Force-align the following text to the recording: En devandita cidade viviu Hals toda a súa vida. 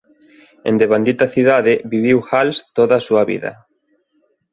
En 0.69 0.75
devandita 0.81 1.25
cidade 1.35 1.73
viviu 1.93 2.17
Hals 2.29 2.57
toda 2.77 2.93
a 2.97 3.05
súa 3.07 3.23
vida. 3.31 3.51